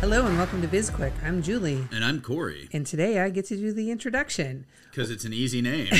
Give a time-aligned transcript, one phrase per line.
[0.00, 1.12] Hello and welcome to BizQuick.
[1.22, 4.64] I'm Julie, And I'm Corey and today I get to do the introduction.
[4.90, 5.90] because it's an easy name.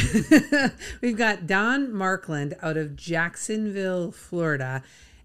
[1.02, 4.82] We've got Don Markland out of Jacksonville, Florida,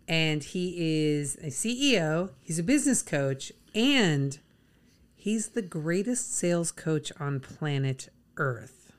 [0.07, 4.39] and he is a CEO, he's a business coach, and
[5.15, 8.91] he's the greatest sales coach on planet Earth.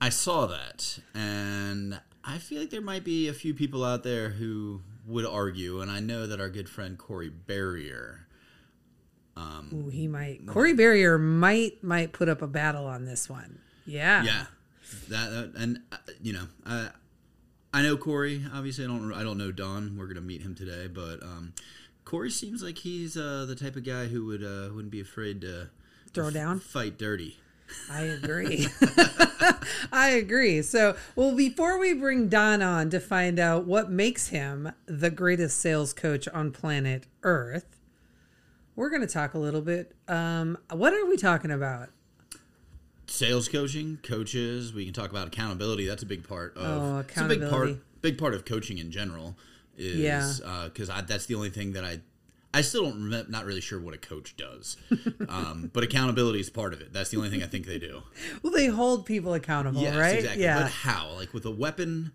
[0.00, 4.30] I saw that, and I feel like there might be a few people out there
[4.30, 8.26] who would argue, and I know that our good friend Corey Barrier.
[9.36, 13.58] Ooh, he might Corey Barrier might might put up a battle on this one.
[13.86, 14.22] Yeah.
[14.22, 14.44] Yeah,
[15.08, 16.88] that, that and uh, you know, I
[17.72, 18.44] I know Corey.
[18.54, 19.96] Obviously, I don't I don't know Don.
[19.98, 21.52] We're gonna meet him today, but um,
[22.04, 25.40] Corey seems like he's uh, the type of guy who would uh, wouldn't be afraid
[25.40, 25.68] to
[26.12, 26.60] Throw down?
[26.60, 27.38] fight dirty.
[27.90, 28.68] I agree.
[29.92, 30.62] I agree.
[30.62, 35.58] So, well, before we bring Don on to find out what makes him the greatest
[35.58, 37.80] sales coach on planet Earth,
[38.76, 39.94] we're going to talk a little bit.
[40.08, 41.90] Um, what are we talking about?
[43.06, 44.72] sales coaching, coaches.
[44.72, 45.86] We can talk about accountability.
[45.86, 46.82] That's a big part of.
[46.82, 47.50] Oh, It's a big part.
[47.50, 47.80] accountability.
[48.00, 49.36] Big part of coaching in general
[49.76, 50.64] is Yeah.
[50.64, 52.00] because I that's the only thing that I.
[52.52, 53.10] I still don't.
[53.10, 54.76] rem- Not really sure what a coach does,
[55.28, 56.92] um, but accountability is part of it.
[56.92, 58.02] That's the only thing I think they do.
[58.42, 60.16] Well, they hold people accountable, Yes, right?
[60.18, 60.42] exactly.
[60.44, 60.62] Yeah.
[60.62, 61.10] But how?
[61.16, 62.12] Like with a weapon?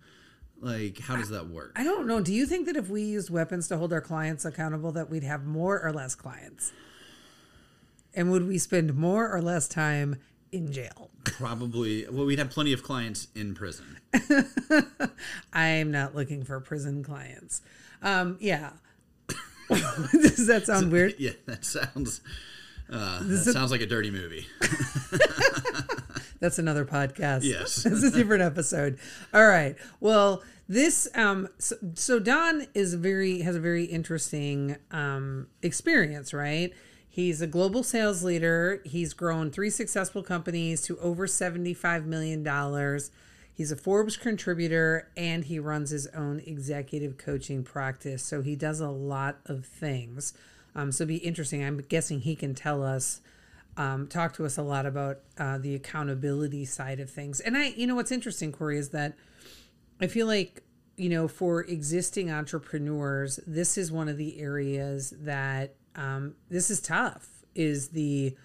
[0.62, 1.74] Like how does that work?
[1.76, 2.20] I don't know.
[2.20, 5.24] Do you think that if we used weapons to hold our clients accountable, that we'd
[5.24, 6.72] have more or less clients?
[8.14, 10.18] And would we spend more or less time
[10.52, 11.12] in jail?
[11.24, 12.06] Probably.
[12.10, 14.00] Well, we'd have plenty of clients in prison.
[15.54, 17.62] I'm not looking for prison clients.
[18.02, 18.72] Um, yeah.
[19.70, 21.16] Does that sound weird?
[21.20, 22.22] Yeah, that sounds.
[22.92, 24.48] Uh, that sounds like a dirty movie.
[26.40, 27.44] That's another podcast.
[27.44, 27.86] Yes.
[27.86, 28.98] it's a different episode.
[29.34, 29.76] All right.
[30.00, 36.74] Well, this um so, so Don is very has a very interesting um experience, right?
[37.10, 38.82] He's a global sales leader.
[38.86, 42.48] He's grown three successful companies to over $75 million.
[43.54, 48.24] He's a Forbes contributor and he runs his own executive coaching practice.
[48.24, 50.34] So he does a lot of things.
[50.76, 51.62] Um, so it'd be interesting.
[51.62, 53.20] I'm guessing he can tell us
[53.78, 57.40] um, talk to us a lot about uh, the accountability side of things.
[57.40, 59.16] And I, you know, what's interesting, Corey, is that
[60.02, 60.64] I feel like,
[60.98, 66.82] you know, for existing entrepreneurs, this is one of the areas that um, this is
[66.82, 68.36] tough, is the,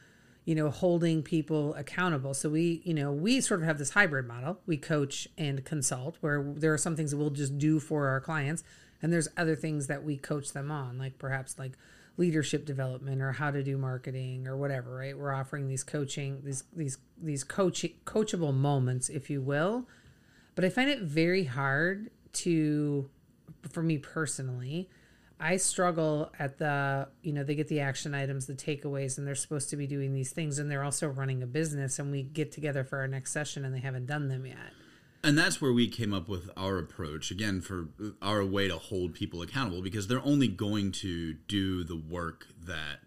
[0.44, 2.34] you know, holding people accountable.
[2.34, 4.60] So we, you know, we sort of have this hybrid model.
[4.66, 8.20] We coach and consult where there are some things that we'll just do for our
[8.20, 8.62] clients.
[9.02, 11.72] And there's other things that we coach them on, like perhaps like
[12.16, 15.16] leadership development or how to do marketing or whatever, right?
[15.16, 19.88] We're offering these coaching, these these these coach coachable moments, if you will.
[20.54, 23.10] But I find it very hard to
[23.68, 24.88] for me personally,
[25.40, 29.34] I struggle at the, you know, they get the action items, the takeaways, and they're
[29.34, 32.52] supposed to be doing these things, and they're also running a business, and we get
[32.52, 34.72] together for our next session, and they haven't done them yet.
[35.24, 37.88] And that's where we came up with our approach again for
[38.20, 43.00] our way to hold people accountable because they're only going to do the work that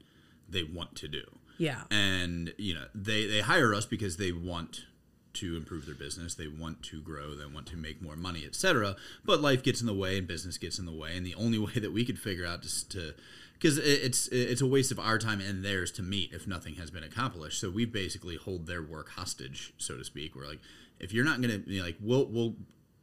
[0.50, 1.24] they want to do.
[1.58, 1.84] Yeah.
[1.92, 4.86] And you know, they they hire us because they want
[5.34, 8.96] to improve their business, they want to grow, they want to make more money, etc.
[9.24, 11.60] But life gets in the way and business gets in the way, and the only
[11.66, 13.14] way that we could figure out just to
[13.54, 16.92] because it's it's a waste of our time and theirs to meet if nothing has
[16.92, 17.60] been accomplished.
[17.60, 20.36] So we basically hold their work hostage, so to speak.
[20.36, 20.60] We're like,
[21.00, 22.56] if you're not gonna you know, like, we'll we'll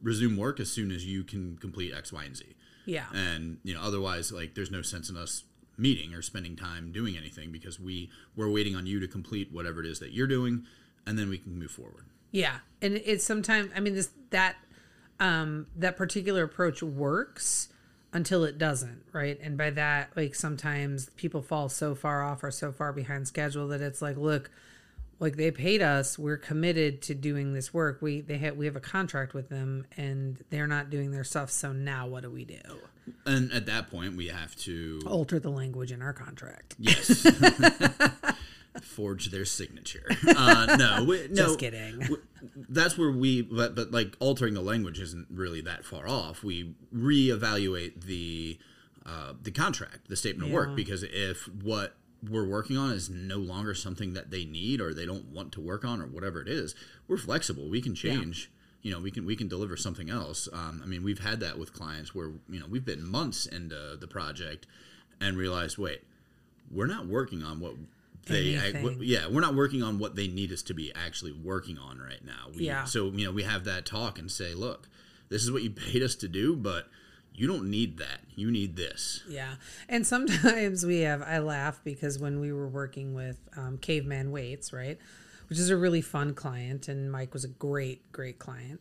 [0.03, 2.45] resume work as soon as you can complete X, Y, and Z.
[2.87, 3.07] Yeah.
[3.15, 5.45] And you know, otherwise, like, there's no sense in us
[5.77, 9.81] meeting or spending time doing anything because we we're waiting on you to complete whatever
[9.81, 10.65] it is that you're doing,
[11.07, 12.05] and then we can move forward.
[12.31, 14.57] Yeah, and it's sometimes I mean this that
[15.21, 17.69] um that particular approach works
[18.13, 19.39] until it doesn't, right?
[19.41, 23.69] And by that like sometimes people fall so far off or so far behind schedule
[23.69, 24.51] that it's like, look,
[25.21, 28.01] like they paid us, we're committed to doing this work.
[28.03, 31.51] We they have we have a contract with them and they're not doing their stuff,
[31.51, 32.61] so now what do we do?
[33.27, 36.75] And at that point, we have to Alter the language in our contract.
[36.79, 37.27] yes
[38.83, 40.05] forge their signature.
[40.27, 41.99] Uh, no, we, no, Just kidding.
[42.01, 42.23] w-
[42.69, 46.43] That's where we, but but like altering the language isn't really that far off.
[46.43, 48.59] We reevaluate the
[49.07, 51.95] uh, the contract, the statement of work, because if what
[52.31, 55.61] we're working on is no longer something that they need or they don't want to
[55.61, 56.75] work on or whatever it is,
[57.09, 57.69] we're flexible.
[57.69, 58.51] We can change.
[58.83, 60.49] You know, we can we can deliver something else.
[60.53, 63.97] Um, I mean, we've had that with clients where you know we've been months into
[63.99, 64.67] the project
[65.21, 66.03] and realized, wait,
[66.71, 67.75] we're not working on what
[68.27, 68.57] they
[69.01, 72.25] yeah we're not working on what they need us to be actually working on right
[72.25, 72.85] now we, Yeah.
[72.85, 74.89] so you know we have that talk and say look
[75.29, 76.89] this is what you paid us to do but
[77.35, 79.55] you don't need that you need this Yeah.
[79.89, 84.73] And sometimes we have, I laugh because when we were working with um, Caveman Waits,
[84.73, 84.99] right,
[85.49, 88.81] which is a really fun client, and Mike was a great, great client,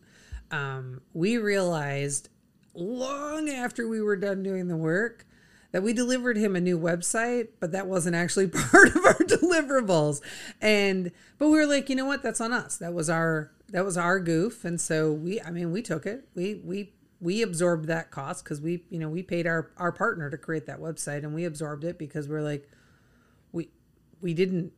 [0.50, 2.28] um, we realized
[2.74, 5.26] long after we were done doing the work
[5.72, 10.20] that we delivered him a new website, but that wasn't actually part of our deliverables.
[10.60, 12.22] And but we were like, you know what?
[12.22, 12.76] That's on us.
[12.76, 14.64] That was our that was our goof.
[14.64, 16.28] And so we I mean, we took it.
[16.34, 16.92] We we
[17.24, 20.66] we absorbed that cost because we, you know, we paid our our partner to create
[20.66, 22.68] that website and we absorbed it because we're like
[23.50, 23.70] we
[24.20, 24.72] we didn't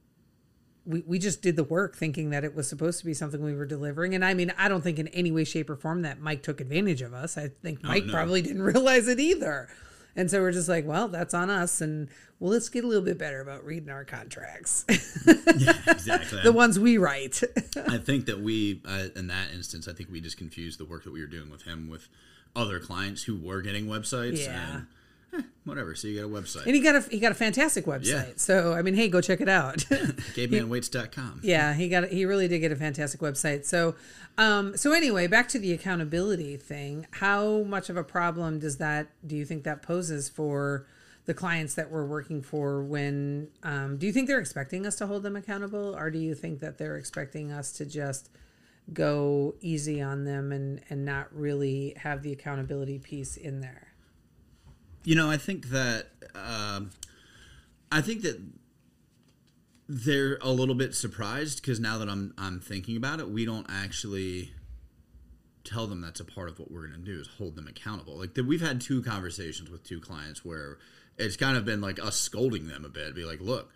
[0.87, 3.55] we, we just did the work thinking that it was supposed to be something we
[3.55, 4.15] were delivering.
[4.15, 6.61] And I mean, I don't think in any way, shape, or form that Mike took
[6.61, 7.37] advantage of us.
[7.37, 8.13] I think Mike no.
[8.13, 9.69] probably didn't realize it either.
[10.15, 11.81] And so we're just like, well, that's on us.
[11.81, 12.09] And
[12.39, 14.85] well, let's get a little bit better about reading our contracts,
[15.27, 17.43] exactly the ones we write.
[17.89, 21.05] i think that we uh, in that instance i think we just confused the work
[21.05, 22.09] that we were doing with him with
[22.57, 24.77] other clients who were getting websites Yeah.
[24.77, 24.87] and
[25.35, 27.85] eh, whatever so you got a website and he got a he got a fantastic
[27.85, 28.07] website.
[28.07, 28.25] Yeah.
[28.37, 29.77] So I mean, hey, go check it out.
[30.35, 33.95] cavemanwaits.com yeah he got he really did get a fantastic website so
[34.39, 39.09] um so anyway back to the accountability thing how much of a problem does that
[39.27, 40.87] do you think that poses for
[41.27, 45.07] the clients that we're working for when um, do you think they're expecting us to
[45.07, 48.31] hold them accountable or do you think that they're expecting us to just
[48.93, 53.89] go easy on them and and not really have the accountability piece in there
[55.05, 56.91] You know, I think that um,
[57.91, 58.41] I think that
[59.89, 63.67] they're a little bit surprised because now that I'm I'm thinking about it, we don't
[63.69, 64.53] actually
[65.65, 68.17] tell them that's a part of what we're going to do is hold them accountable.
[68.19, 70.79] Like that, we've had two conversations with two clients where
[71.19, 73.71] it's kind of been like us scolding them a bit, be like, look,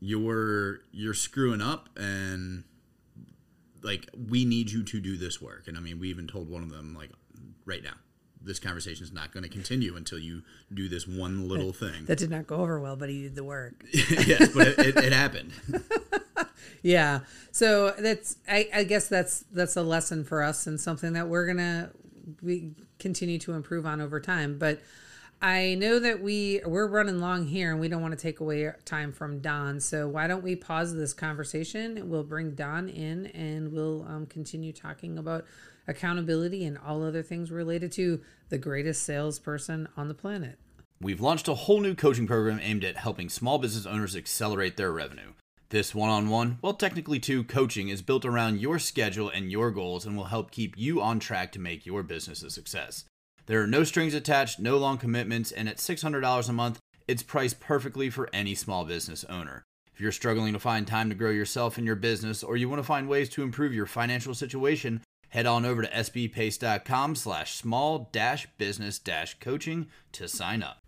[0.00, 2.64] you're you're screwing up and
[3.82, 6.62] like we need you to do this work and i mean we even told one
[6.62, 7.10] of them like
[7.64, 7.94] right now
[8.42, 10.42] this conversation is not going to continue until you
[10.72, 13.44] do this one little thing that did not go over well but he did the
[13.44, 15.52] work yes but it, it, it happened
[16.82, 17.20] Yeah.
[17.52, 21.46] So that's I, I guess that's that's a lesson for us and something that we're
[21.46, 21.90] gonna
[22.42, 24.58] we continue to improve on over time.
[24.58, 24.80] But
[25.42, 28.70] I know that we we're running long here and we don't want to take away
[28.84, 29.80] time from Don.
[29.80, 32.10] So why don't we pause this conversation?
[32.10, 35.46] We'll bring Don in and we'll um, continue talking about
[35.88, 38.20] accountability and all other things related to
[38.50, 40.58] the greatest salesperson on the planet.
[41.00, 44.92] We've launched a whole new coaching program aimed at helping small business owners accelerate their
[44.92, 45.32] revenue.
[45.70, 49.70] This one on one, well, technically two, coaching is built around your schedule and your
[49.70, 53.04] goals and will help keep you on track to make your business a success.
[53.46, 56.78] There are no strings attached, no long commitments, and at $600 a month,
[57.08, 59.64] it's priced perfectly for any small business owner.
[59.92, 62.78] If you're struggling to find time to grow yourself and your business, or you want
[62.80, 68.08] to find ways to improve your financial situation, head on over to sbpace.com slash small
[68.12, 70.78] dash business dash coaching to sign up.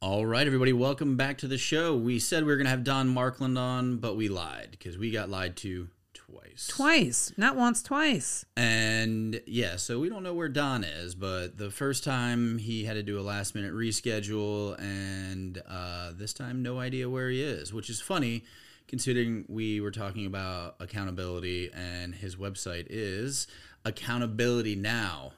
[0.00, 2.84] all right everybody welcome back to the show we said we were going to have
[2.84, 7.82] don markland on but we lied because we got lied to twice Twice, not once,
[7.82, 8.44] twice.
[8.56, 12.94] And yeah, so we don't know where Don is, but the first time he had
[12.94, 17.72] to do a last minute reschedule, and uh, this time no idea where he is,
[17.72, 18.44] which is funny
[18.88, 23.46] considering we were talking about accountability, and his website is
[23.84, 25.32] Accountability Now.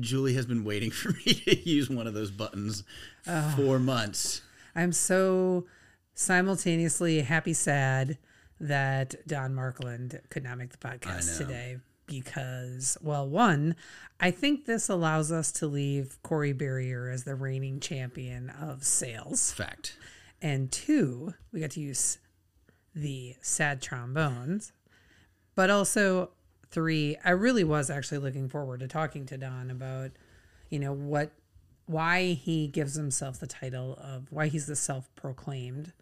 [0.00, 2.84] Julie has been waiting for me to use one of those buttons
[3.56, 4.42] for months.
[4.74, 5.66] I'm so
[6.14, 8.18] simultaneously happy, sad
[8.60, 13.74] that Don Markland could not make the podcast today because, well, one,
[14.20, 19.52] I think this allows us to leave Corey Barrier as the reigning champion of sales.
[19.52, 19.96] Fact.
[20.40, 22.18] And two, we got to use
[22.94, 24.72] the sad trombones.
[25.54, 26.30] But also,
[26.70, 30.10] three, I really was actually looking forward to talking to Don about,
[30.68, 31.32] you know, what,
[31.86, 35.92] why he gives himself the title of, why he's the self proclaimed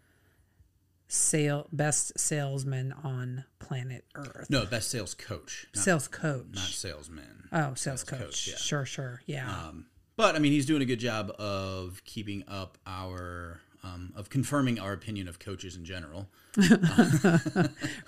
[1.13, 4.47] sale best salesman on planet Earth.
[4.49, 6.45] No, best sales coach, not, sales coach.
[6.53, 7.49] not salesman.
[7.51, 8.19] oh, sales, coach.
[8.19, 8.55] coach, yeah.
[8.55, 9.21] Sure, sure.
[9.25, 9.49] Yeah.
[9.49, 14.29] Um, But I mean, he's doing a good job of keeping up our, um, of
[14.29, 16.29] confirming our opinion of coaches in general.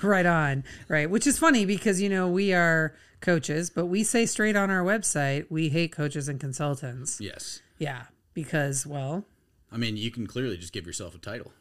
[0.02, 4.26] right on right which is funny because you know we are coaches but we say
[4.26, 7.62] straight on our website we hate coaches and consultants Yes.
[7.78, 9.24] yeah because well
[9.72, 11.52] I mean, you can clearly just give yourself a title.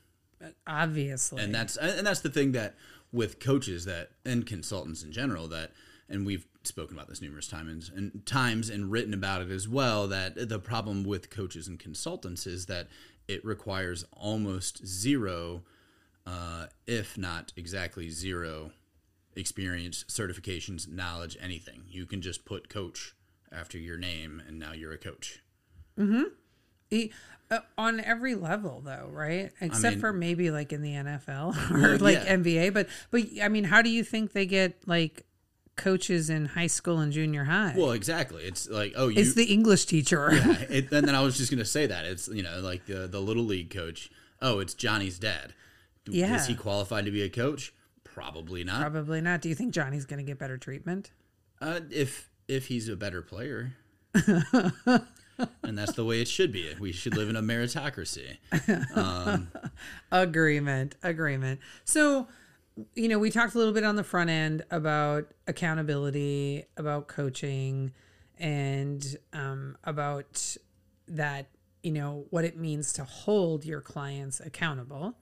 [0.67, 1.43] Obviously.
[1.43, 2.75] And that's and that's the thing that
[3.13, 5.73] with coaches that and consultants in general that
[6.09, 10.07] and we've spoken about this numerous times and times and written about it as well
[10.09, 12.89] that the problem with coaches and consultants is that
[13.29, 15.63] it requires almost zero
[16.27, 18.71] uh, if not exactly zero
[19.35, 21.83] experience certifications knowledge anything.
[21.89, 23.15] You can just put coach
[23.51, 25.41] after your name and now you're a coach
[26.93, 27.11] E-
[27.51, 31.99] uh, on every level though right except mean- for maybe like in the nfl or
[31.99, 32.37] like yeah.
[32.37, 35.25] nba but but i mean how do you think they get like
[35.77, 39.45] coaches in high school and junior high well exactly it's like oh you it's the
[39.53, 42.87] english teacher it, and then I was just gonna say that it's you know like
[42.87, 44.11] the the little league coach.
[44.41, 45.55] Oh, it's Johnny's dad.
[46.07, 46.35] Yeah.
[46.35, 47.73] Is he qualified to be a coach?
[48.05, 48.81] Probably not.
[48.83, 51.11] probably not do you think johnny's gonna get better treatment
[51.61, 53.73] Uh, if if he's a better player.
[55.62, 56.75] and that's the way it should be.
[56.79, 58.39] We should live in a meritocracy.
[60.12, 62.29] agreement agreement so
[62.95, 67.93] you know we talked a little bit on the front end about accountability about coaching
[68.39, 70.57] and um, about
[71.09, 71.47] that
[71.83, 75.17] you know what it means to hold your clients accountable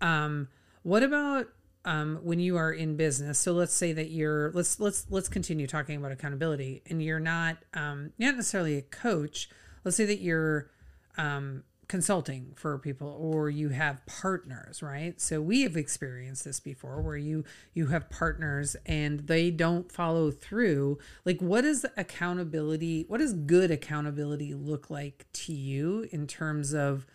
[0.00, 0.48] um,
[0.82, 1.48] what about
[1.86, 3.38] um, when you are in business.
[3.38, 7.58] So let's say that you're let's let's let's continue talking about accountability and you're not
[7.72, 9.48] um, not necessarily a coach.
[9.84, 10.68] Let's say that you're
[11.16, 15.20] um, consulting for people or you have partners right?
[15.20, 20.32] So we have experienced this before where you you have partners and they don't follow
[20.32, 20.98] through.
[21.24, 27.06] Like what is accountability what does good accountability look like to you in terms of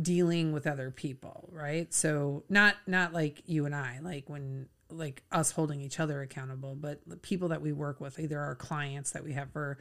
[0.00, 5.22] dealing with other people right so not not like you and i like when like
[5.32, 9.10] us holding each other accountable but the people that we work with either our clients
[9.10, 9.78] that we have for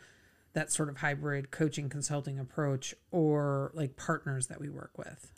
[0.53, 5.31] that sort of hybrid coaching consulting approach or like partners that we work with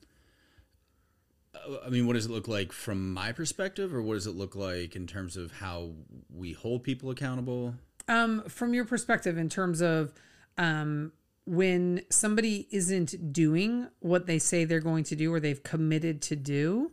[1.83, 4.55] I mean, what does it look like from my perspective, or what does it look
[4.55, 5.89] like in terms of how
[6.33, 7.74] we hold people accountable?
[8.09, 10.12] um from your perspective in terms of
[10.57, 11.13] um
[11.46, 16.36] when somebody isn't doing what they say they're going to do or they've committed to
[16.36, 16.91] do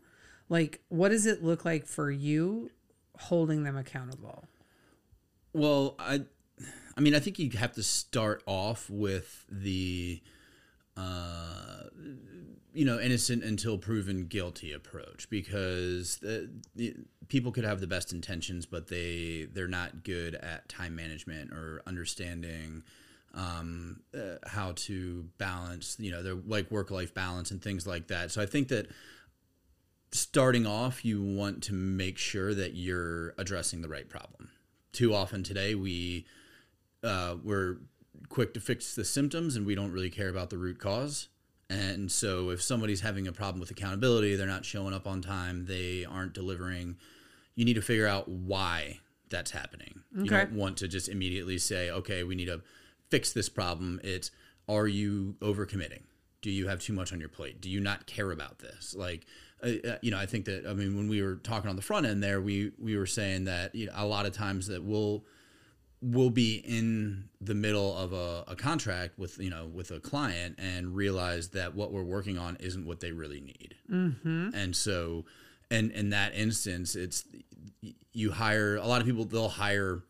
[0.49, 2.71] like what does it look like for you
[3.19, 4.45] holding them accountable?
[5.53, 6.23] Well, I,
[6.97, 10.23] I mean, I think you have to start off with the,
[10.97, 11.85] uh,
[12.73, 16.95] you know, innocent until proven guilty approach because the, the,
[17.29, 21.83] people could have the best intentions, but they they're not good at time management or
[21.87, 22.83] understanding
[23.37, 28.09] um, uh, how to balance, you know, their like work life balance and things like
[28.09, 28.31] that.
[28.33, 28.89] So I think that
[30.11, 34.49] starting off, you want to make sure that you're addressing the right problem.
[34.93, 36.27] Too often today, we
[37.05, 37.77] uh, we're
[38.31, 41.29] quick to fix the symptoms and we don't really care about the root cause.
[41.69, 45.67] And so, if somebody's having a problem with accountability, they're not showing up on time,
[45.67, 46.97] they aren't delivering,
[47.55, 50.03] you need to figure out why that's happening.
[50.15, 52.63] You don't want to just immediately say, okay, we need to
[53.11, 54.01] fix this problem.
[54.03, 54.31] It's,
[54.69, 56.03] are you overcommitting?
[56.43, 57.61] Do you have too much on your plate?
[57.61, 58.95] Do you not care about this?
[58.95, 59.27] Like,
[59.63, 61.83] uh, uh, you know, I think that, I mean, when we were talking on the
[61.83, 64.85] front end there, we, we were saying that, you know, a lot of times that
[64.85, 65.25] we'll,
[66.03, 70.55] we'll be in the middle of a, a contract with you know with a client
[70.59, 74.51] and realize that what we're working on isn't what they really need mm-hmm.
[74.55, 75.25] and so
[75.71, 77.25] and in that instance it's
[78.13, 80.03] you hire a lot of people they'll hire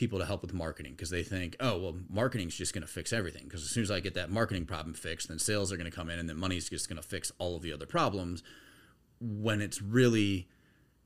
[0.00, 3.12] people to help with marketing because they think oh well marketing's just going to fix
[3.12, 5.90] everything because as soon as i get that marketing problem fixed then sales are going
[5.90, 8.42] to come in and then money's just going to fix all of the other problems
[9.20, 10.48] when it's really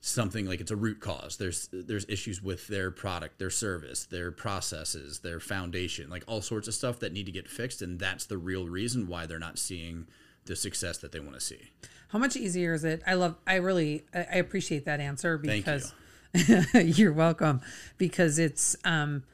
[0.00, 1.38] something like it's a root cause.
[1.38, 6.68] There's there's issues with their product, their service, their processes, their foundation, like all sorts
[6.68, 9.58] of stuff that need to get fixed, and that's the real reason why they're not
[9.58, 10.06] seeing
[10.44, 11.70] the success that they want to see.
[12.08, 13.02] How much easier is it?
[13.06, 15.94] I love, I really, I appreciate that answer Thank because
[16.74, 17.10] you.
[17.10, 17.60] are welcome.
[17.98, 19.24] Because it's, um,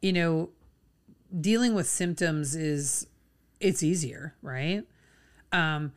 [0.00, 0.50] you know,
[1.38, 3.06] dealing with symptoms is,
[3.60, 4.84] it's easier, right?
[5.52, 5.92] Um,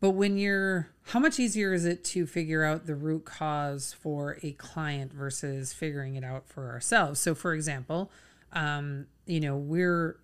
[0.00, 4.38] but when you're, how much easier is it to figure out the root cause for
[4.42, 7.20] a client versus figuring it out for ourselves?
[7.20, 8.10] So, for example,
[8.52, 10.18] um, you know, we're,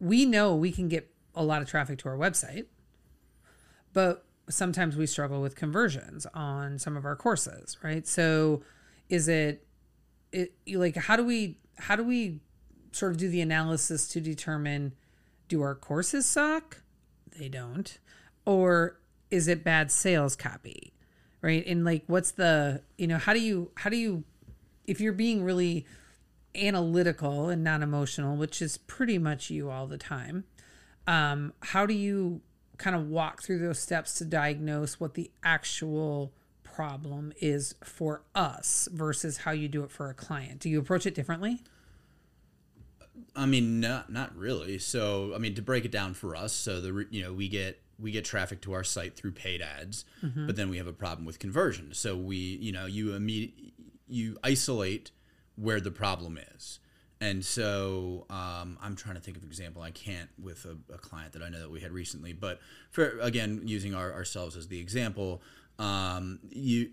[0.00, 2.66] we know we can get a lot of traffic to our website
[3.94, 8.62] but sometimes we struggle with conversions on some of our courses right so
[9.08, 9.66] is it
[10.32, 12.40] it like how do we how do we
[12.92, 14.92] sort of do the analysis to determine
[15.48, 16.82] do our courses suck?
[17.38, 17.98] They don't.
[18.44, 18.98] Or
[19.30, 20.92] is it bad sales copy?
[21.42, 21.66] Right?
[21.66, 24.24] And like what's the, you know, how do you how do you
[24.86, 25.86] if you're being really
[26.54, 30.44] analytical and non-emotional, which is pretty much you all the time,
[31.06, 32.40] um, how do you
[32.78, 36.32] kind of walk through those steps to diagnose what the actual
[36.74, 40.60] problem is for us versus how you do it for a client?
[40.60, 41.62] Do you approach it differently?
[43.36, 44.78] I mean, not not really.
[44.78, 47.80] So, I mean, to break it down for us, so the you know we get
[47.98, 50.04] we get traffic to our site through paid ads,
[50.46, 51.94] but then we have a problem with conversion.
[51.94, 53.52] So we you know you immediate
[54.08, 55.10] you isolate
[55.56, 56.80] where the problem is.
[57.20, 59.80] And so um, I'm trying to think of an example.
[59.80, 63.18] I can't with a, a client that I know that we had recently, but for
[63.20, 65.40] again using our, ourselves as the example,
[65.78, 66.90] um, you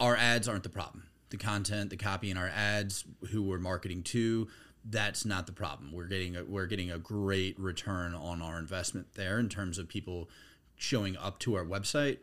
[0.00, 1.04] our ads aren't the problem.
[1.30, 4.48] The content, the copy in our ads, who we're marketing to,
[4.84, 5.92] that's not the problem.
[5.92, 9.88] We're getting a, we're getting a great return on our investment there in terms of
[9.88, 10.28] people
[10.76, 12.18] showing up to our website.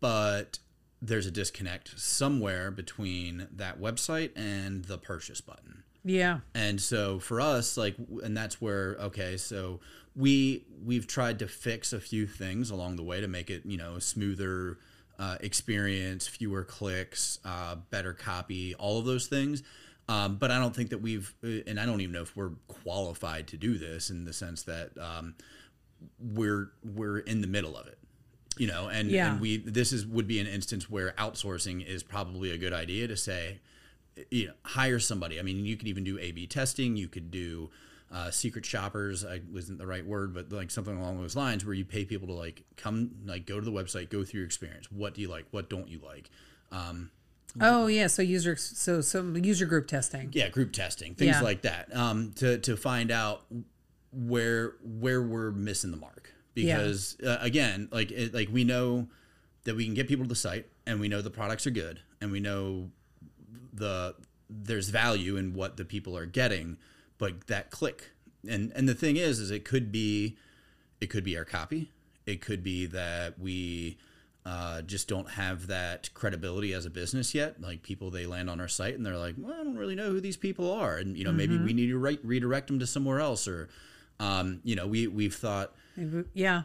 [0.00, 0.58] But
[1.00, 5.84] there's a disconnect somewhere between that website and the purchase button.
[6.04, 6.40] Yeah.
[6.54, 9.80] And so for us, like, and that's where okay, so
[10.16, 13.76] we we've tried to fix a few things along the way to make it you
[13.76, 14.78] know a smoother
[15.18, 19.62] uh, experience, fewer clicks, uh, better copy, all of those things.
[20.08, 22.50] Um, but I don't think that we've, uh, and I don't even know if we're
[22.66, 25.34] qualified to do this in the sense that um,
[26.18, 27.98] we're we're in the middle of it
[28.58, 29.32] you know and, Yeah.
[29.32, 33.08] and we this is would be an instance where outsourcing is probably a good idea
[33.08, 33.60] to say
[34.30, 37.30] you know hire somebody i mean you could even do a b testing you could
[37.30, 37.70] do
[38.14, 41.74] uh, secret shoppers i wasn't the right word but like something along those lines where
[41.74, 44.90] you pay people to like come like go to the website go through your experience
[44.92, 46.30] what do you like what don't you like
[46.72, 47.10] um,
[47.60, 48.08] Oh yeah.
[48.08, 50.30] So user so some user group testing.
[50.32, 51.40] yeah group testing things Yeah.
[51.40, 53.44] like that um, to to find out
[54.12, 59.08] where where we're missing the mark because uh, again like it, like we know
[59.64, 62.00] that we can get people to the site and we know the products are good
[62.20, 62.90] and we know
[63.72, 64.14] the
[64.48, 66.76] there's value in what the people are getting
[67.18, 68.10] but that click
[68.48, 70.36] and and the thing is is it could be
[71.00, 71.90] it could be our copy
[72.26, 73.96] it could be that we
[74.46, 78.60] uh, just don't have that credibility as a business yet like people they land on
[78.60, 81.16] our site and they're like well i don't really know who these people are and
[81.16, 83.68] you know maybe we need to re- redirect them to somewhere else or
[84.20, 85.72] um, you know we we've thought
[86.34, 86.62] Yeah.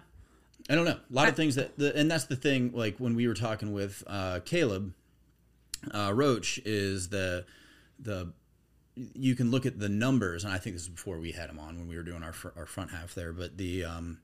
[0.69, 0.91] I don't know.
[1.09, 2.71] A lot of things that, the, and that's the thing.
[2.75, 4.93] Like when we were talking with uh, Caleb
[5.91, 7.45] uh, Roach, is the
[7.99, 8.33] the
[9.13, 11.59] you can look at the numbers, and I think this is before we had him
[11.59, 13.31] on when we were doing our fr- our front half there.
[13.33, 14.19] But the um,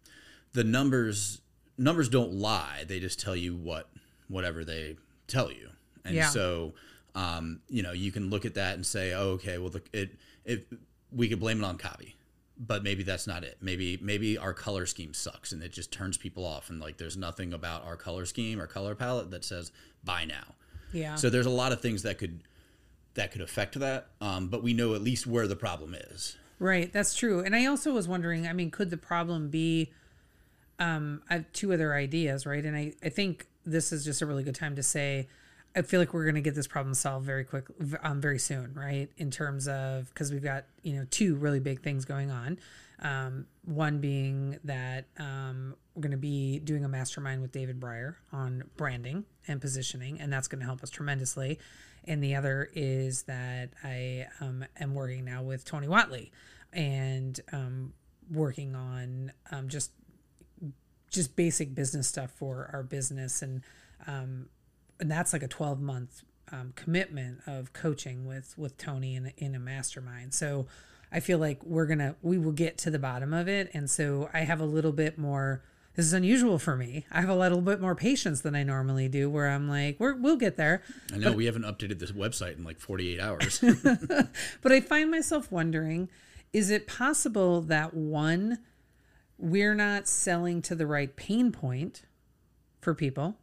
[0.53, 1.41] the numbers
[1.77, 3.89] numbers don't lie; they just tell you what
[4.27, 5.69] whatever they tell you.
[6.03, 6.29] And Yeah.
[6.29, 6.73] so,
[7.15, 10.11] um, you know, you can look at that and say, oh, okay, well, the, it
[10.43, 10.67] it
[11.11, 12.15] we could blame it on copy
[12.57, 13.57] but maybe that's not it.
[13.59, 17.17] Maybe maybe our color scheme sucks and it just turns people off and like there's
[17.17, 19.73] nothing about our color scheme or color palette that says
[20.05, 20.55] buy now.
[20.93, 21.15] Yeah.
[21.15, 22.43] So there's a lot of things that could
[23.15, 26.37] that could affect that, um, but we know at least where the problem is.
[26.59, 27.41] Right, that's true.
[27.41, 29.91] And I also was wondering, I mean, could the problem be
[30.79, 32.63] um I have two other ideas, right?
[32.63, 35.27] And I I think this is just a really good time to say
[35.77, 37.65] I feel like we're going to get this problem solved very quick
[38.03, 39.09] um very soon, right?
[39.17, 42.59] In terms of cuz we've got, you know, two really big things going on.
[42.99, 48.15] Um one being that um we're going to be doing a mastermind with David Breyer
[48.33, 51.57] on branding and positioning and that's going to help us tremendously.
[52.07, 56.31] And the other is that I um, am working now with Tony Watley
[56.71, 57.93] and um,
[58.31, 59.91] working on um, just
[61.09, 63.41] just basic business stuff for our business.
[63.41, 63.61] And
[64.07, 64.47] um,
[64.99, 69.55] and that's like a 12 month um, commitment of coaching with with Tony in, in
[69.55, 70.33] a mastermind.
[70.33, 70.67] So
[71.11, 73.71] I feel like we're gonna we will get to the bottom of it.
[73.73, 75.63] And so I have a little bit more
[75.95, 79.07] this is unusual for me I have a little bit more patience than I normally
[79.07, 80.81] do where I'm like we're, we'll get there
[81.13, 83.63] I know we haven't updated this website in like 48 hours.
[84.61, 86.09] But I find myself wondering
[86.55, 88.59] is it possible that one,
[89.37, 92.03] we're not selling to the right pain point
[92.79, 93.35] for people?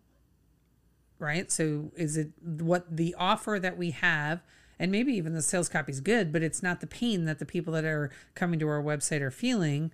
[1.19, 1.53] Right?
[1.53, 4.41] So is it what the offer that we have,
[4.79, 7.45] and maybe even the sales copy is good, but it's not the pain that the
[7.45, 9.93] people that are coming to our website are feeling?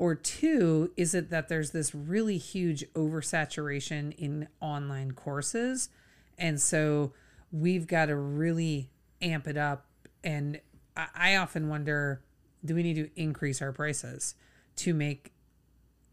[0.00, 5.90] Or two, is it that there's this really huge oversaturation in online courses?
[6.38, 7.12] And so
[7.52, 8.88] we've got to really
[9.20, 9.84] amp it up.
[10.24, 10.58] And
[10.96, 12.22] I, often wonder
[12.64, 14.36] do we need to increase our prices
[14.76, 15.32] to make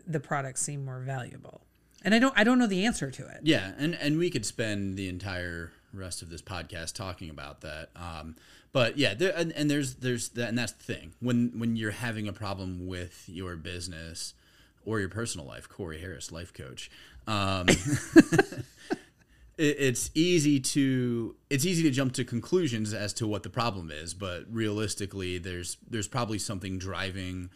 [0.06, 1.62] the product seem more valuable?
[2.04, 3.40] And I don't I don't know the answer to it.
[3.44, 7.90] Yeah, and and we could spend the entire rest of this podcast talking about that.
[7.96, 8.36] Um,
[8.72, 11.92] but yeah, there, and, and there's there's that, and that's the thing when when you're
[11.92, 14.34] having a problem with your business
[14.86, 15.68] or your personal life.
[15.68, 16.90] Corey Harris, life coach.
[17.28, 17.68] Um,
[19.58, 24.14] it's easy to it's easy to jump to conclusions as to what the problem is,
[24.14, 27.50] but realistically, there's there's probably something driving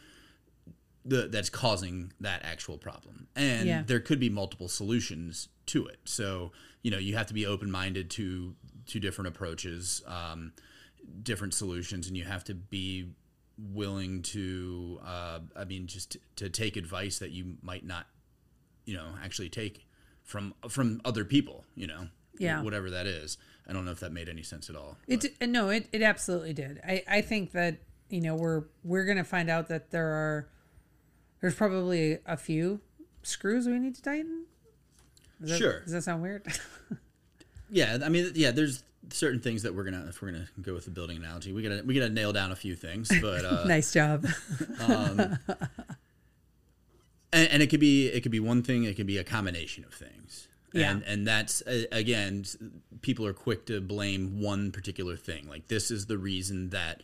[1.04, 3.82] the that's causing that actual problem, and Yeah.
[3.86, 5.98] there could be multiple solutions to it.
[6.04, 6.50] So
[6.82, 8.54] you know you have to be open minded to
[8.86, 10.52] to different approaches, um,
[11.22, 13.10] different solutions, and you have to be
[13.58, 18.06] willing to uh, I mean just to, to take advice that you might not
[18.84, 19.86] you know actually take
[20.24, 22.62] from from other people you know Yeah.
[22.62, 23.36] whatever that is
[23.68, 26.00] i don't know if that made any sense at all It d- no, it, it
[26.02, 26.80] absolutely did.
[26.86, 27.76] I, I think that
[28.08, 30.48] you know we're we're gonna find out that there are
[31.40, 32.80] there's probably a few
[33.22, 34.41] screws we need to tighten.
[35.42, 35.80] Does that, Sure.
[35.80, 36.46] Does that sound weird?
[37.74, 40.84] yeah i mean yeah there's certain things that we're gonna if we're gonna go with
[40.84, 43.92] the building analogy we gotta we gotta nail down a few things but uh nice
[43.92, 44.26] job.
[44.78, 45.38] and,
[47.32, 49.92] and it could be it could be one thing it could be a combination of
[49.94, 50.90] things Yeah.
[50.92, 52.44] and and that's again
[53.00, 57.02] people are quick to blame one particular thing like this is the reason that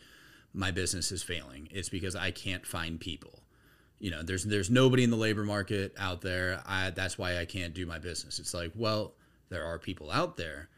[0.53, 3.39] my business is failing it's because i can't find people
[3.99, 6.61] you know there's there's nobody in the labor market out there.
[6.65, 8.39] I, that's why i can't do my business.
[8.39, 9.13] It's like well
[9.49, 10.69] there are people out there.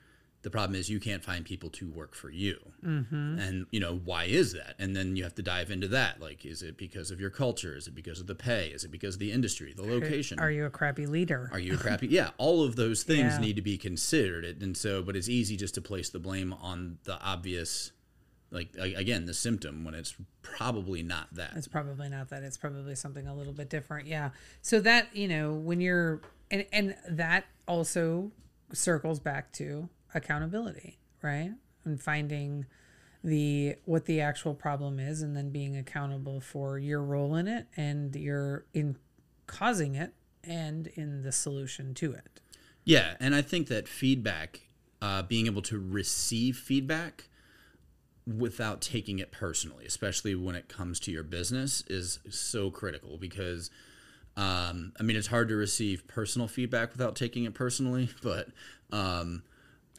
[0.43, 2.57] The problem is you can't find people to work for you.
[2.83, 3.37] Mm-hmm.
[3.37, 4.73] and you know why is that?
[4.79, 6.19] And then you have to dive into that.
[6.19, 7.75] Like is it because of your culture?
[7.77, 8.69] Is it because of the pay?
[8.69, 10.39] Is it because of the industry the location?
[10.39, 11.47] Are you a crappy leader?
[11.53, 13.39] are you a crappy yeah all of those things Yeah.
[13.39, 14.63] need to be considered.
[14.63, 17.91] And so but it's easy just to place the blame on the obvious
[18.51, 22.43] like again the symptom when it's probably not that It's probably not that.
[22.43, 24.07] It's probably something a little bit different.
[24.07, 24.31] Yeah.
[24.61, 28.31] So that, you know, when you're and and that also
[28.73, 31.51] circles back to accountability, right?
[31.85, 32.65] And finding
[33.23, 37.67] the what the actual problem is and then being accountable for your role in it
[37.77, 38.97] and your in
[39.47, 42.41] causing it and in the solution to it.
[42.83, 44.61] Yeah, and I think that feedback,
[45.01, 47.29] uh, being able to receive feedback
[48.27, 53.69] without taking it personally, especially when it comes to your business, is so critical because.
[54.37, 58.47] Um, I mean, it's hard to receive personal feedback without taking it personally, but
[58.89, 59.43] um,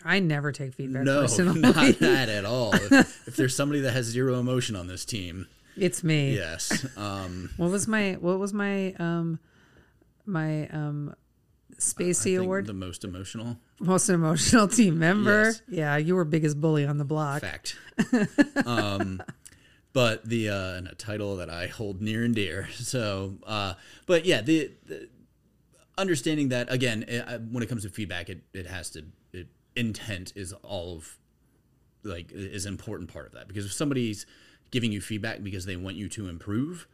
[0.02, 1.61] I never take feedback no, personally.
[1.61, 2.74] not that at all.
[2.74, 6.35] If, if there's somebody that has zero emotion on this team, it's me.
[6.35, 6.87] yes.
[6.96, 9.38] Um, What was my what was my um
[10.24, 11.14] my um
[11.78, 12.66] Spacey think award?
[12.66, 15.44] the most emotional Most emotional team member.
[15.44, 15.62] Yes.
[15.68, 17.40] Yeah, you were biggest bully on the block.
[17.42, 17.76] fact.
[18.66, 19.22] um,
[19.92, 22.68] but the uh, and a title that I hold near and dear.
[22.72, 23.74] So, uh,
[24.06, 25.08] but yeah, the, the
[25.98, 29.48] understanding that again, it, uh, when it comes to feedback, it it has to it,
[29.76, 31.18] intent is all of
[32.04, 34.26] like is an important part of that because if somebody's
[34.70, 36.88] giving you feedback because they want you to improve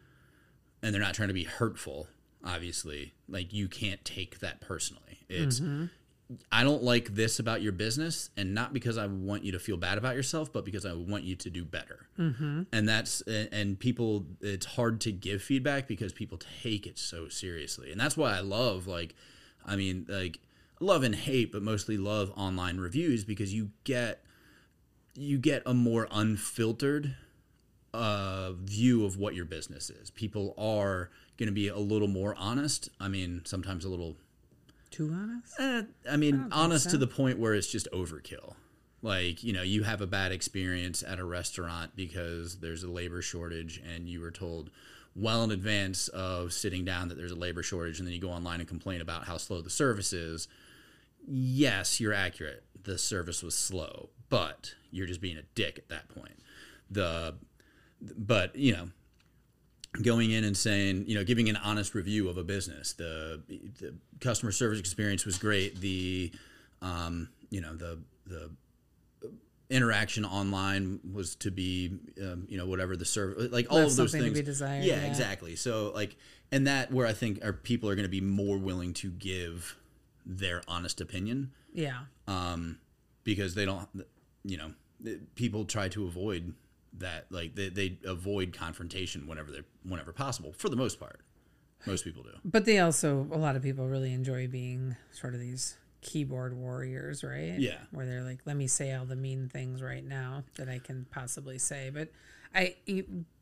[0.82, 2.08] and they're not trying to be hurtful
[2.48, 5.60] obviously like you can't take that personally it's
[6.52, 9.78] I don't like this about your business, and not because I want you to feel
[9.78, 12.06] bad about yourself, but because I want you to do better.
[12.18, 12.64] Mm-hmm.
[12.70, 17.90] And that's and people, it's hard to give feedback because people take it so seriously,
[17.90, 19.14] and that's why I love like,
[19.64, 20.40] I mean, like
[20.80, 24.22] love and hate, but mostly love online reviews because you get
[25.14, 27.16] you get a more unfiltered
[27.94, 30.10] uh, view of what your business is.
[30.10, 32.88] People are going to be a little more honest.
[33.00, 34.16] I mean, sometimes a little
[34.90, 35.54] Too honest?
[35.58, 38.54] Eh, I mean, honest to the point where it's just overkill.
[39.00, 43.22] Like, you know, you have a bad experience at a restaurant because there's a labor
[43.22, 44.70] shortage and you were told
[45.14, 48.30] well in advance of sitting down that there's a labor shortage and then you go
[48.30, 50.48] online and complain about how slow the service is.
[51.26, 52.64] Yes, you're accurate.
[52.82, 56.38] The service was slow, but you're just being a dick at that point.
[56.90, 57.36] The
[58.00, 58.88] but, you know,
[60.02, 62.92] going in and saying, you know, giving an honest review of a business.
[62.92, 63.40] The,
[63.80, 65.80] the customer service experience was great.
[65.80, 66.32] The,
[66.82, 68.50] um, you know, the the
[69.70, 73.96] interaction online was to be, um, you know, whatever the service, like all Left of
[73.96, 74.40] those things.
[74.40, 75.06] desired, yeah, yeah.
[75.06, 75.56] exactly.
[75.56, 76.16] So like,
[76.50, 79.76] and that where I think our people are going to be more willing to give
[80.24, 82.00] their honest opinion Yeah.
[82.26, 82.78] um,
[83.24, 83.88] because they don't,
[84.44, 84.72] you know,
[85.34, 86.54] people try to avoid
[86.94, 87.26] that.
[87.30, 90.52] Like they, they avoid confrontation whenever they whenever possible.
[90.52, 91.20] For the most part,
[91.86, 92.30] most people do.
[92.44, 97.24] But they also a lot of people really enjoy being sort of these keyboard warriors,
[97.24, 97.58] right?
[97.58, 97.78] Yeah.
[97.90, 101.06] Where they're like, let me say all the mean things right now that I can
[101.10, 101.90] possibly say.
[101.92, 102.08] But
[102.54, 102.76] I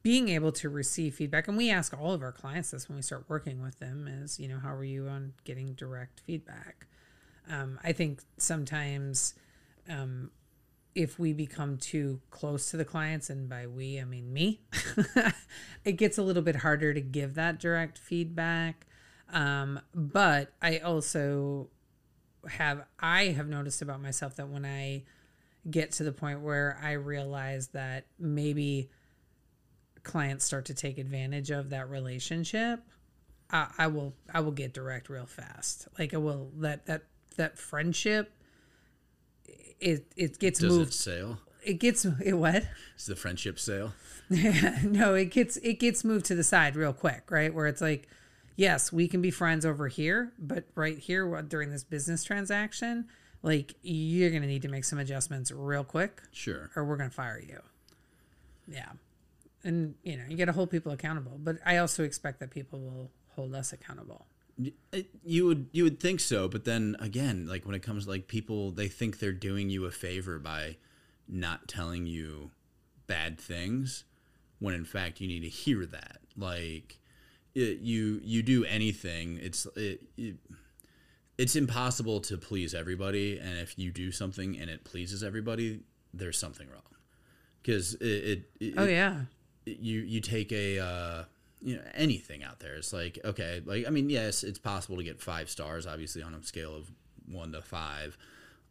[0.03, 3.03] being able to receive feedback, and we ask all of our clients this when we
[3.03, 6.87] start working with them is, you know, how are you on getting direct feedback?
[7.49, 9.35] Um, I think sometimes
[9.89, 10.31] um,
[10.97, 14.63] if we become too close to the clients, and by we I mean me,
[15.85, 18.87] it gets a little bit harder to give that direct feedback.
[19.31, 21.69] Um, but I also
[22.49, 25.05] have I have noticed about myself that when I
[25.71, 28.89] get to the point where I realize that maybe
[30.03, 32.81] clients start to take advantage of that relationship,
[33.51, 35.89] I, I will I will get direct real fast.
[35.99, 37.03] Like I will that that
[37.37, 38.33] that friendship
[39.81, 41.39] it it gets Does moved it sail?
[41.65, 42.65] it gets it what
[42.97, 43.93] Is the friendship sale?
[44.31, 48.09] no it gets it gets moved to the side real quick right where it's like
[48.57, 53.07] yes we can be friends over here but right here during this business transaction
[53.43, 56.71] like you're gonna need to make some adjustments real quick Sure.
[56.75, 57.61] or we're gonna fire you
[58.67, 58.91] yeah
[59.63, 62.81] and you know you got to hold people accountable but i also expect that people
[62.81, 64.27] will hold us accountable
[65.25, 68.71] you would you would think so, but then again, like when it comes like people,
[68.71, 70.77] they think they're doing you a favor by
[71.29, 72.51] not telling you
[73.07, 74.05] bad things,
[74.59, 76.19] when in fact you need to hear that.
[76.37, 76.99] Like
[77.55, 80.37] it, you you do anything, it's it, it
[81.37, 85.81] it's impossible to please everybody, and if you do something and it pleases everybody,
[86.15, 86.81] there's something wrong.
[87.61, 89.23] Because it, it, it oh yeah
[89.67, 91.25] you you take a uh,
[91.67, 92.77] you know anything out there.
[92.77, 96.33] It's like okay, like I mean, yes, it's possible to get five stars, obviously on
[96.33, 96.91] a scale of
[97.29, 98.17] one to five.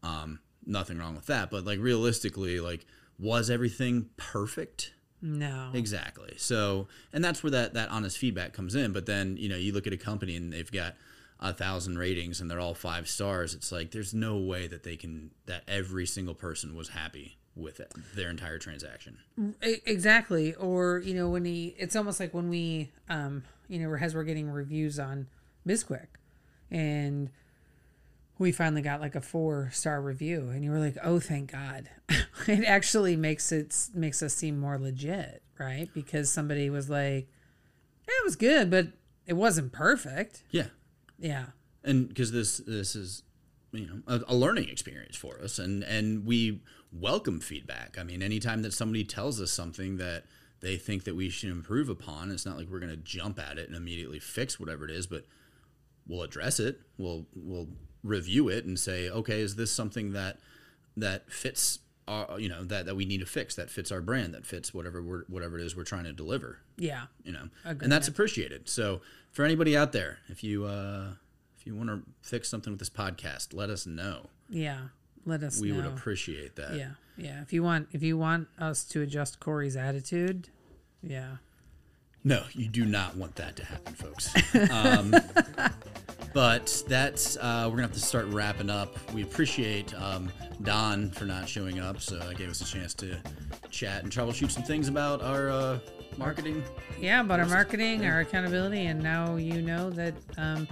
[0.01, 2.85] Um, nothing wrong with that, but like realistically, like
[3.19, 4.93] was everything perfect?
[5.21, 6.35] no Exactly.
[6.37, 8.93] So, and that's where that that honest feedback comes in.
[8.93, 10.95] But then you know you look at a company and they've got
[11.41, 13.53] a thousand ratings and they're all five stars.
[13.53, 17.79] It's like there's no way that they can that every single person was happy with
[17.79, 19.17] it, their entire transaction.
[19.61, 20.53] Exactly.
[20.55, 24.23] Or you know when he it's almost like when we um you know as we're
[24.23, 25.27] getting reviews on
[25.67, 26.07] bizquick
[26.69, 27.29] and
[28.37, 31.89] we finally got like a four star review and you were like oh thank god.
[32.47, 35.89] It actually makes it makes us seem more legit right?
[35.93, 37.27] Because somebody was like
[38.07, 38.89] "Yeah, it was good but
[39.25, 40.43] it wasn't perfect.
[40.51, 40.67] Yeah.
[41.17, 41.45] yeah.
[41.83, 43.23] And because this this is
[43.77, 46.61] you know a, a learning experience for us and and we
[46.91, 47.97] welcome feedback.
[47.99, 50.23] I mean anytime that somebody tells us something that
[50.61, 53.57] they think that we should improve upon it's not like we're going to jump at
[53.57, 55.25] it and immediately fix whatever it is but
[56.07, 57.67] we'll address it we'll we'll
[58.03, 60.37] review it and say okay is this something that
[60.95, 64.33] that fits our you know that that we need to fix that fits our brand
[64.33, 66.59] that fits whatever we're whatever it is we're trying to deliver?
[66.77, 67.05] Yeah.
[67.23, 67.49] You know?
[67.63, 67.83] Agreed.
[67.83, 68.69] and that's appreciated.
[68.69, 71.13] So for anybody out there if you uh
[71.65, 74.27] if you want to fix something with this podcast let us know.
[74.49, 74.77] Yeah
[75.25, 75.77] let us we know.
[75.77, 76.75] would appreciate that.
[76.75, 77.41] Yeah yeah.
[77.41, 80.49] If you want if you want us to adjust corey's attitude
[81.01, 81.37] yeah.
[82.23, 84.31] No you do not want that to happen folks.
[84.71, 85.15] Um
[86.35, 88.95] but that's uh we're gonna have to start wrapping up.
[89.13, 93.17] We appreciate um don for not showing up so that gave us a chance to
[93.71, 95.79] chat and troubleshoot some things about our uh
[96.17, 96.63] marketing.
[96.99, 100.67] Yeah about our marketing our accountability and now you know that um,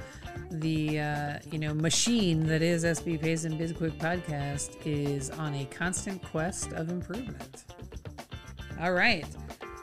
[0.52, 5.66] the uh, you know machine that is SB Pace and bizquick podcast is on a
[5.66, 7.64] constant quest of improvement.
[8.80, 9.26] All right.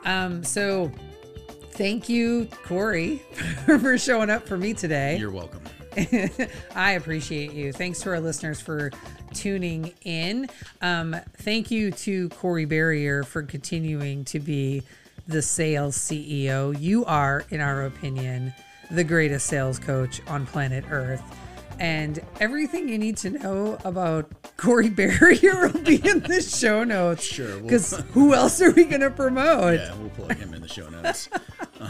[0.05, 0.91] Um, so
[1.73, 3.17] thank you corey
[3.67, 5.17] for showing up for me today.
[5.19, 5.63] You're welcome.
[6.75, 7.73] I appreciate you.
[7.73, 8.91] Thanks to our listeners for
[9.35, 10.49] tuning in.
[10.83, 14.83] Um, thank you to Corey Barrier for continuing to be
[15.31, 16.79] the sales CEO.
[16.79, 18.53] You are, in our opinion,
[18.91, 21.23] the greatest sales coach on planet Earth.
[21.79, 27.25] And everything you need to know about Corey Barrier will be in the show notes.
[27.25, 29.79] Sure, we'll- Because who else are we going to promote?
[29.79, 31.31] Yeah, we'll plug him in the show notes.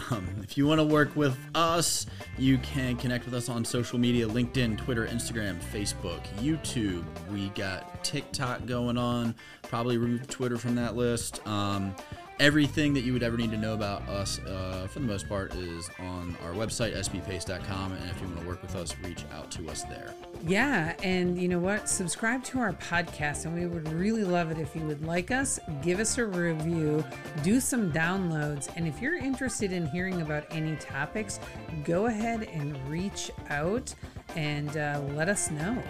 [0.09, 2.05] um, if you want to work with us,
[2.37, 7.03] you can connect with us on social media LinkedIn, Twitter, Instagram, Facebook, YouTube.
[7.29, 9.35] We got TikTok going on.
[9.63, 11.45] Probably remove Twitter from that list.
[11.45, 11.93] Um,
[12.41, 15.53] everything that you would ever need to know about us, uh, for the most part,
[15.53, 17.91] is on our website, sbpace.com.
[17.91, 20.15] And if you want to work with us, reach out to us there.
[20.43, 21.87] Yeah, and you know what?
[21.87, 25.59] Subscribe to our podcast, and we would really love it if you would like us,
[25.83, 27.05] give us a review,
[27.43, 31.39] do some downloads, and if you're interested in hearing about any topics,
[31.83, 33.93] go ahead and reach out
[34.35, 35.81] and uh, let us know.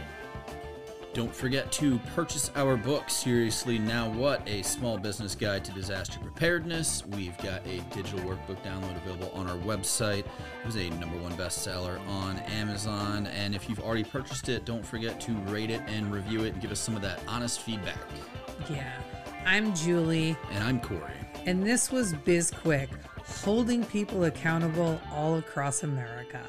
[1.13, 4.47] Don't forget to purchase our book, Seriously Now What?
[4.47, 7.05] A Small Business Guide to Disaster Preparedness.
[7.07, 10.19] We've got a digital workbook download available on our website.
[10.19, 13.27] It was a number one bestseller on Amazon.
[13.27, 16.61] And if you've already purchased it, don't forget to rate it and review it and
[16.61, 17.97] give us some of that honest feedback.
[18.69, 18.93] Yeah,
[19.45, 21.11] I'm Julie, And I'm Corey.
[21.45, 22.87] and this was BizQuick,
[23.43, 26.41] holding people accountable all across America.